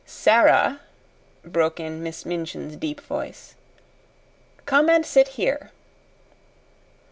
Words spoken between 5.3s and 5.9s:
here."